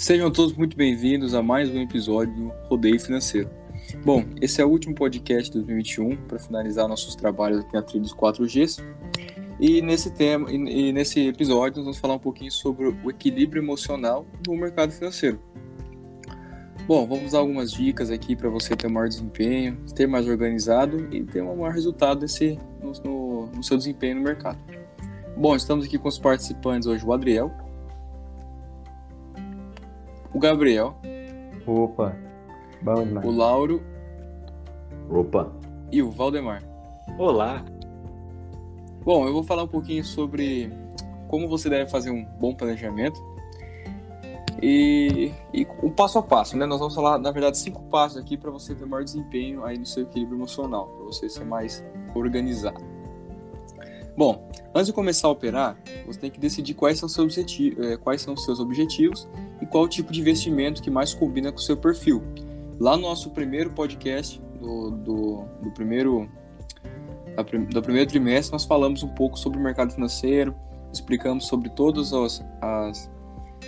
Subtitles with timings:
[0.00, 3.50] Sejam todos muito bem-vindos a mais um episódio do Rodeio Financeiro.
[4.02, 8.00] Bom, esse é o último podcast de 2021 para finalizar nossos trabalhos aqui na trilha
[8.00, 8.82] dos 4Gs.
[9.60, 14.26] E nesse tema, e nesse episódio, nós vamos falar um pouquinho sobre o equilíbrio emocional
[14.48, 15.38] no mercado financeiro.
[16.86, 21.22] Bom, vamos dar algumas dicas aqui para você ter maior desempenho, ter mais organizado e
[21.24, 24.58] ter um maior resultado desse, no, no, no seu desempenho no mercado.
[25.36, 27.52] Bom, estamos aqui com os participantes hoje, o Adriel,
[30.32, 30.94] o Gabriel.
[31.66, 32.16] Opa,
[32.82, 33.26] bom demais.
[33.26, 33.82] O Lauro.
[35.08, 35.52] Opa.
[35.90, 36.62] E o Valdemar.
[37.18, 37.64] Olá.
[39.04, 40.72] Bom, eu vou falar um pouquinho sobre
[41.28, 43.20] como você deve fazer um bom planejamento
[44.62, 46.66] e, e o passo a passo, né?
[46.66, 49.86] Nós vamos falar, na verdade, cinco passos aqui para você ter maior desempenho aí no
[49.86, 51.82] seu equilíbrio emocional, para você ser mais
[52.14, 52.80] organizado.
[54.16, 57.96] Bom, antes de começar a operar, você tem que decidir quais são, seus objetivos, eh,
[57.96, 59.26] quais são os seus objetivos
[59.70, 62.22] qual tipo de investimento que mais combina com o seu perfil.
[62.78, 66.28] Lá no nosso primeiro podcast, do, do, do primeiro,
[67.72, 70.54] do primeiro trimestre, nós falamos um pouco sobre o mercado financeiro,
[70.92, 73.10] explicamos sobre todas as, as,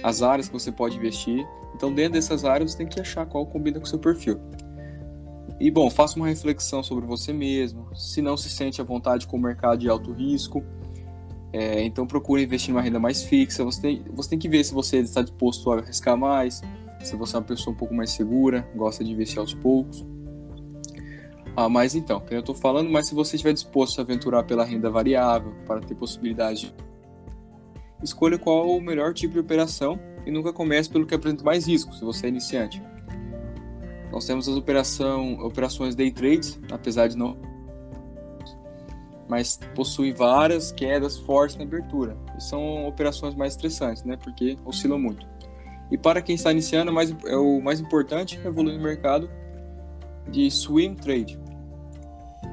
[0.03, 1.47] as áreas que você pode investir.
[1.75, 4.41] Então, dentro dessas áreas, você tem que achar qual combina com o seu perfil.
[5.59, 7.95] E bom, faça uma reflexão sobre você mesmo.
[7.95, 10.65] Se não se sente à vontade com o mercado de alto risco,
[11.53, 13.65] é, então procure investir numa renda mais fixa.
[13.65, 16.63] Você tem, você tem que ver se você está disposto a arriscar mais,
[17.03, 20.07] se você é uma pessoa um pouco mais segura, gosta de investir aos poucos.
[21.55, 24.89] Ah, mas então, eu estou falando, mas se você estiver disposto a aventurar pela renda
[24.89, 26.93] variável, para ter possibilidade de...
[28.03, 31.95] Escolha qual o melhor tipo de operação e nunca comece pelo que apresenta mais risco,
[31.95, 32.83] se você é iniciante.
[34.11, 37.37] Nós temos as operação, operações day trades, apesar de não
[39.33, 42.15] mas possui várias quedas fortes na abertura.
[42.37, 44.19] E são operações mais estressantes, né?
[44.23, 45.27] Porque oscilam muito.
[45.91, 49.31] E para quem está iniciando, é, mais, é o mais importante é evoluir no mercado
[50.29, 51.41] de swing trade.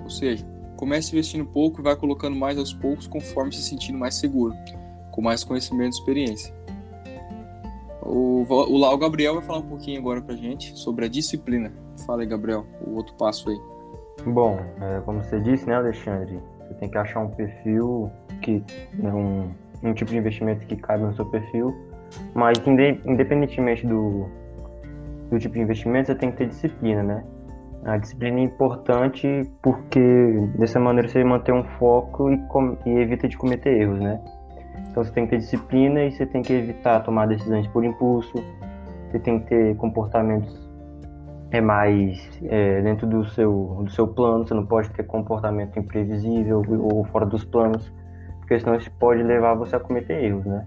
[0.03, 0.45] Ou seja,
[0.77, 4.55] comece investindo pouco e vai colocando mais aos poucos conforme se sentindo mais seguro,
[5.11, 6.55] com mais conhecimento e experiência.
[8.01, 11.73] O, o, o Gabriel vai falar um pouquinho agora pra gente sobre a disciplina.
[12.05, 13.59] Fala aí, Gabriel, o outro passo aí.
[14.25, 18.63] Bom, é, como você disse, né, Alexandre, você tem que achar um perfil que
[18.93, 19.49] né, um,
[19.83, 21.75] um tipo de investimento que cabe no seu perfil,
[22.33, 22.57] mas
[23.05, 24.27] independentemente do,
[25.31, 27.23] do tipo de investimento, você tem que ter disciplina, né?
[27.85, 29.99] A disciplina é importante porque
[30.57, 32.39] dessa maneira você mantém um foco e,
[32.85, 34.19] e evita de cometer erros, né?
[34.89, 38.33] Então você tem que ter disciplina e você tem que evitar tomar decisões por impulso,
[39.09, 40.68] você tem que ter comportamentos
[41.51, 46.63] é mais é, dentro do seu, do seu plano, você não pode ter comportamento imprevisível
[46.79, 47.91] ou fora dos planos,
[48.39, 50.65] porque senão isso pode levar você a cometer erros, né?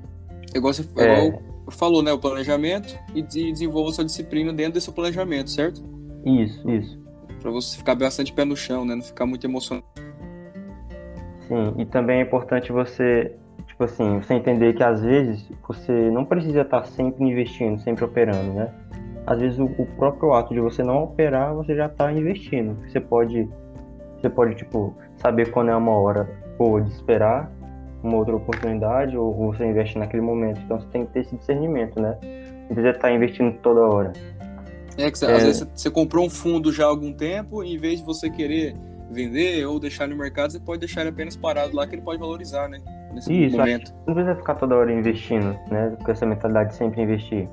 [0.54, 1.26] Igual você é...
[1.26, 2.12] igual falou, né?
[2.12, 5.82] O planejamento e desenvolva sua disciplina dentro desse planejamento, certo?
[6.24, 7.00] Isso, isso.
[7.40, 8.94] Para você ficar bastante pé no chão, né?
[8.94, 9.86] Não ficar muito emocionado.
[11.48, 13.34] Sim, e também é importante você,
[13.66, 18.52] tipo assim, você entender que às vezes você não precisa estar sempre investindo, sempre operando,
[18.52, 18.72] né?
[19.26, 22.76] Às vezes o, o, próprio ato de você não operar, você já está investindo.
[22.88, 23.48] Você pode,
[24.20, 26.28] você pode tipo saber quando é uma hora
[26.58, 27.50] ou de esperar
[28.02, 30.60] uma outra oportunidade ou você investe naquele momento.
[30.64, 32.18] Então você tem que ter esse discernimento, né?
[32.22, 34.12] Não precisa estar investindo toda hora.
[34.98, 35.34] É que é...
[35.34, 38.28] às vezes você comprou um fundo já há algum tempo, e em vez de você
[38.28, 38.74] querer
[39.10, 42.18] vender ou deixar no mercado, você pode deixar ele apenas parado lá que ele pode
[42.18, 42.80] valorizar, né?
[43.12, 43.94] Nesse Isso, momento.
[44.06, 45.96] Não precisa ficar toda hora investindo, né?
[46.02, 47.48] Com essa mentalidade de sempre investir.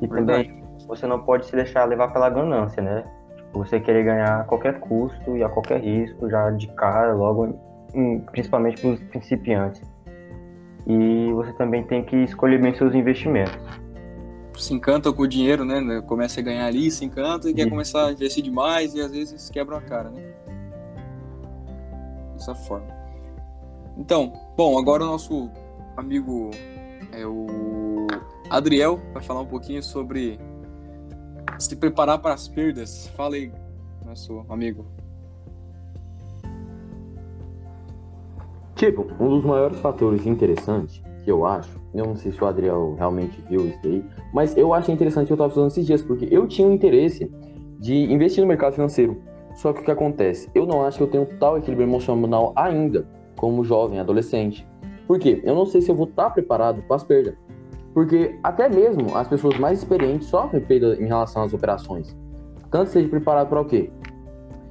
[0.00, 0.48] E Verdade.
[0.48, 0.63] também
[0.94, 3.04] você não pode se deixar levar pela ganância, né?
[3.36, 7.58] Tipo, você querer ganhar a qualquer custo e a qualquer risco, já de cara, logo,
[8.30, 9.82] principalmente para os principiantes.
[10.86, 13.58] E você também tem que escolher bem seus investimentos.
[14.56, 16.02] Se encanta com o dinheiro, né?
[16.02, 19.50] Começa a ganhar ali, se encanta e quer começar a investir demais e às vezes
[19.50, 20.22] quebra a cara, né?
[22.34, 22.86] Dessa forma.
[23.96, 25.50] Então, bom, agora o nosso
[25.96, 26.50] amigo
[27.12, 28.06] é o
[28.50, 30.38] Adriel vai falar um pouquinho sobre
[31.58, 33.08] se preparar para as perdas.
[33.16, 33.52] Fala aí,
[34.04, 34.86] nosso amigo.
[38.74, 42.94] Tipo, um dos maiores fatores interessantes que eu acho, eu não sei se o Adriel
[42.98, 46.46] realmente viu isso aí, mas eu achei interessante eu estava falando esses dias, porque eu
[46.46, 47.30] tinha um interesse
[47.78, 49.22] de investir no mercado financeiro.
[49.54, 50.50] Só que o que acontece?
[50.54, 54.66] Eu não acho que eu tenho tal equilíbrio emocional ainda, como jovem, adolescente.
[55.06, 55.40] Por quê?
[55.44, 57.34] Eu não sei se eu vou estar preparado para as perdas.
[57.94, 62.14] Porque até mesmo as pessoas mais experientes sofrem perda em relação às operações.
[62.70, 63.90] Tanto seja preparado para o quê?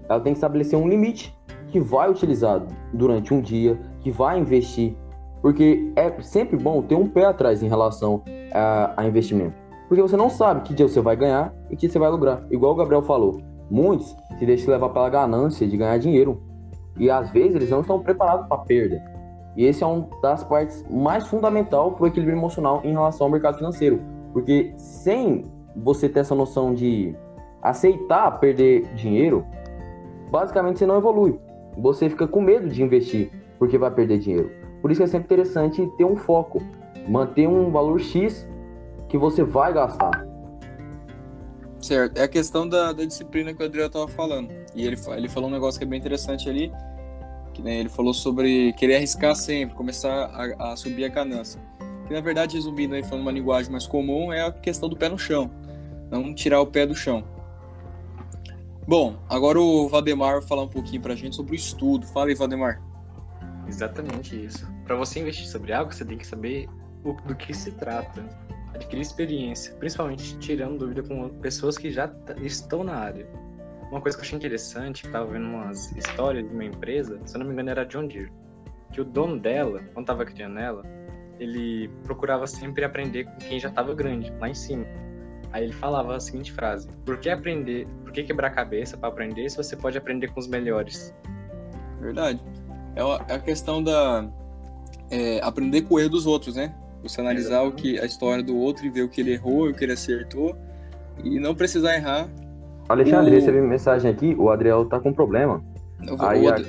[0.09, 1.33] Ela tem que estabelecer um limite
[1.69, 2.61] que vai utilizar
[2.93, 4.95] durante um dia, que vai investir,
[5.41, 8.21] porque é sempre bom ter um pé atrás em relação
[8.53, 9.55] a, a investimento.
[9.87, 12.45] Porque você não sabe que dia você vai ganhar e que você vai lucrar.
[12.51, 13.41] Igual o Gabriel falou,
[13.71, 16.41] muitos se deixam levar pela ganância de ganhar dinheiro.
[16.97, 19.12] E às vezes eles não estão preparados para perda.
[19.55, 23.31] E esse é uma das partes mais fundamental para o equilíbrio emocional em relação ao
[23.31, 24.01] mercado financeiro.
[24.31, 25.43] Porque sem
[25.75, 27.15] você ter essa noção de
[27.61, 29.45] aceitar perder dinheiro,
[30.31, 31.39] basicamente você não evolui.
[31.77, 34.51] Você fica com medo de investir porque vai perder dinheiro.
[34.81, 36.61] Por isso é sempre interessante ter um foco,
[37.07, 38.45] manter um valor X
[39.07, 40.27] que você vai gastar.
[41.79, 44.49] Certo, é a questão da, da disciplina que o Adriano estava falando.
[44.73, 46.71] E ele, ele falou um negócio que é bem interessante ali,
[47.53, 51.61] que né, ele falou sobre querer arriscar sempre, começar a, a subir a ganância.
[52.07, 55.07] Que na verdade, resumindo aí, falando uma linguagem mais comum, é a questão do pé
[55.07, 55.49] no chão.
[56.11, 57.23] Não tirar o pé do chão.
[58.85, 62.05] Bom, agora o Valdemar vai falar um pouquinho pra gente sobre o estudo.
[62.07, 62.81] Fala aí, Valdemar.
[63.67, 64.67] Exatamente isso.
[64.83, 66.67] Para você investir sobre algo, você tem que saber
[67.03, 68.23] o, do que se trata,
[68.73, 72.11] adquirir experiência, principalmente tirando dúvida com pessoas que já
[72.41, 73.25] estão na área.
[73.91, 77.35] Uma coisa que eu achei interessante, que estava vendo umas histórias de uma empresa, se
[77.35, 78.31] eu não me engano era a John Deere,
[78.91, 80.83] que o dono dela, quando estava criando ela,
[81.39, 84.85] ele procurava sempre aprender com quem já estava grande, lá em cima.
[85.51, 89.09] Aí ele falava a seguinte frase: Por que aprender, por que quebrar a cabeça para
[89.09, 91.13] aprender se você pode aprender com os melhores?
[91.99, 92.41] Verdade.
[92.95, 94.27] É a é questão da
[95.09, 96.73] é, aprender com o erro dos outros, né?
[97.03, 99.73] Você analisar o que a história do outro e ver o que ele errou, o
[99.73, 100.55] que ele acertou
[101.23, 102.29] e não precisar errar.
[102.89, 103.33] Alexandre, o...
[103.33, 105.63] recebi mensagem aqui, o Adriel tá com problema.
[106.19, 106.65] Aí, Ad...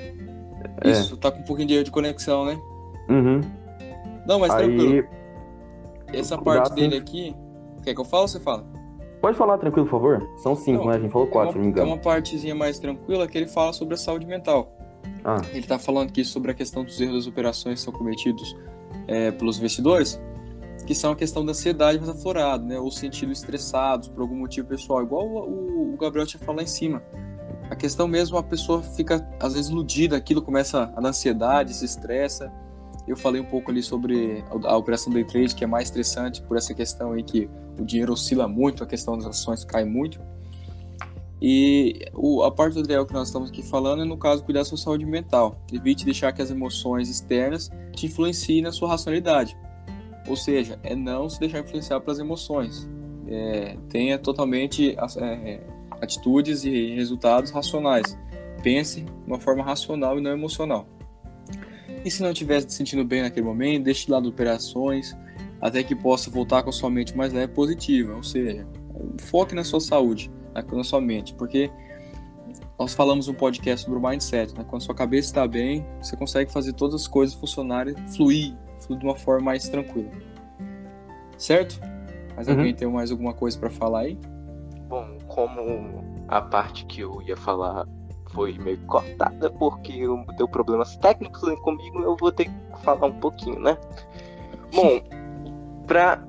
[0.85, 1.17] Isso, é.
[1.19, 2.59] tá com um pouquinho de erro de conexão, né?
[3.09, 3.41] Uhum.
[4.27, 4.67] Não, mas Aí...
[4.67, 5.09] tranquilo.
[6.13, 7.35] Essa parte dele aqui,
[7.83, 8.65] quer que eu fale ou você fala?
[9.21, 10.29] Pode falar tranquilo, por favor?
[10.37, 10.97] São cinco, não, né?
[10.97, 11.89] A gente falou quatro, é uma, não me engano.
[11.89, 14.71] É uma partezinha mais tranquila que ele fala sobre a saúde mental.
[15.25, 15.41] Ah.
[15.51, 18.55] Ele está falando aqui sobre a questão dos erros das operações que são cometidos
[19.09, 20.21] é, pelos investidores,
[20.87, 22.79] que são a questão da ansiedade mais aflorada, né?
[22.79, 26.67] Ou sentido estressados por algum motivo pessoal, igual o, o Gabriel tinha falado lá em
[26.67, 27.03] cima.
[27.71, 32.53] A questão mesmo, a pessoa fica às vezes iludida, aquilo começa a ansiedade, se estressa.
[33.07, 36.43] Eu falei um pouco ali sobre a, a operação day trade, que é mais estressante
[36.43, 37.49] por essa questão aí que
[37.79, 40.21] o dinheiro oscila muito, a questão das ações cai muito.
[41.41, 44.61] E o, a parte do Adriel que nós estamos aqui falando é, no caso, cuidar
[44.61, 45.59] da sua saúde mental.
[45.73, 49.57] Evite deixar que as emoções externas te influenciem na sua racionalidade.
[50.27, 52.89] Ou seja, é não se deixar influenciar pelas emoções.
[53.27, 55.61] É, tenha totalmente é,
[56.01, 58.17] atitudes e resultados racionais.
[58.63, 60.87] Pense de uma forma racional e não emocional.
[62.05, 65.17] E se não estiver se sentindo bem naquele momento, deixe de lado operações
[65.61, 68.15] até que possa voltar com a sua mente mais leve positiva.
[68.15, 68.67] Ou seja,
[69.19, 70.31] foque na sua saúde
[70.73, 71.71] na sua mente, porque
[72.79, 74.65] nós falamos um podcast sobre o mindset, né?
[74.69, 79.07] Quando sua cabeça está bem, você consegue fazer todas as coisas funcionarem, fluir, fluir de
[79.07, 80.11] uma forma mais tranquila.
[81.37, 81.81] Certo?
[82.37, 82.55] Mas uhum.
[82.55, 84.19] alguém tem mais alguma coisa para falar aí?
[84.89, 87.87] Bom, como a parte que eu ia falar
[88.33, 92.53] foi meio cortada porque eu deu problemas técnicos comigo, eu vou ter que
[92.83, 93.79] falar um pouquinho, né?
[94.75, 95.01] Bom,
[95.87, 96.25] para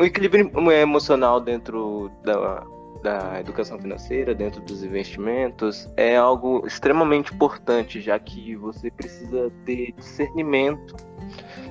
[0.00, 2.64] o equilíbrio emocional dentro da
[3.02, 9.92] da educação financeira, dentro dos investimentos, é algo extremamente importante, já que você precisa ter
[9.92, 10.96] discernimento,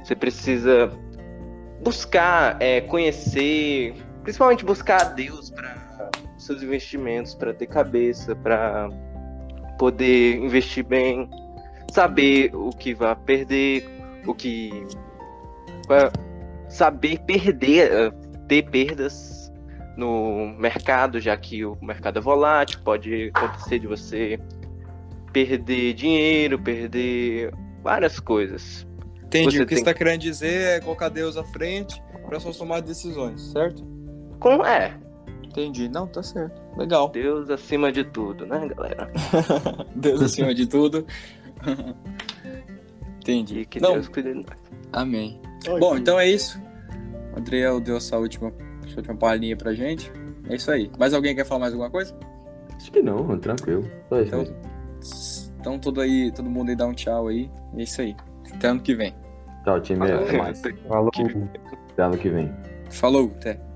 [0.08, 0.90] você precisa
[1.84, 5.76] buscar é, conhecer, principalmente buscar a Deus para
[6.38, 8.90] seus investimentos, para ter cabeça, para
[9.78, 11.30] poder investir bem,
[11.92, 13.86] saber o que vai perder,
[14.26, 14.72] o que
[16.70, 18.14] saber perder,
[18.48, 19.52] ter perdas
[19.98, 24.40] no mercado, já que o mercado é volátil, pode acontecer de você
[25.34, 27.52] perder dinheiro, perder
[27.84, 28.88] várias coisas.
[29.28, 29.58] Entendi.
[29.58, 29.78] Você o que tem...
[29.78, 33.86] você está querendo dizer é colocar Deus à frente para suas tomadas de decisões, certo?
[34.40, 34.98] Com é.
[35.44, 35.90] Entendi.
[35.90, 36.62] Não, tá certo.
[36.78, 37.10] Legal.
[37.10, 39.12] Deus acima de tudo, né, galera?
[39.96, 41.06] Deus acima de tudo.
[43.20, 43.60] Entendi.
[43.60, 43.94] E que Não.
[43.94, 44.58] Deus cuide de nós.
[44.94, 45.42] Amém.
[45.68, 46.62] Oi, Bom, então é isso.
[47.36, 48.54] Adriel deu essa última
[48.86, 50.12] essa última palhinha pra gente.
[50.50, 50.90] É isso aí.
[50.98, 52.18] Mais alguém quer falar mais alguma coisa?
[52.76, 53.84] Acho que não, tranquilo.
[54.08, 54.46] Só então,
[55.60, 57.52] então todo, aí, todo mundo aí dá um tchau aí.
[57.76, 58.16] É isso aí.
[58.54, 59.16] Até ano que vem.
[59.64, 60.12] Tchau, time.
[60.12, 60.62] Até mais.
[60.88, 61.12] Falou.
[61.92, 62.52] Até ano que vem.
[62.90, 63.67] Falou, até.